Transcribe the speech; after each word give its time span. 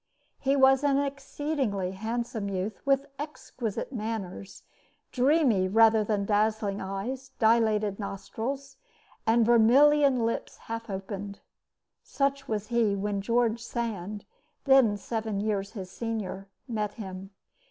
He 0.39 0.55
was 0.55 0.83
an 0.83 0.97
exceedingly 0.97 1.91
handsome 1.91 2.49
youth, 2.49 2.81
with 2.85 3.05
exquisite 3.19 3.93
manners, 3.93 4.63
"dreamy 5.11 5.67
rather 5.67 6.03
than 6.03 6.25
dazzling 6.25 6.81
eyes, 6.81 7.29
dilated 7.37 7.99
nostrils, 7.99 8.77
and 9.27 9.45
vermilion 9.45 10.25
lips 10.25 10.57
half 10.57 10.89
opened." 10.89 11.41
Such 12.01 12.47
was 12.47 12.69
he 12.69 12.95
when 12.95 13.21
George 13.21 13.61
Sand, 13.61 14.25
then 14.63 14.97
seven 14.97 15.39
years 15.39 15.73
his 15.73 15.91
senior, 15.91 16.47
met 16.67 16.93
him. 16.93 17.29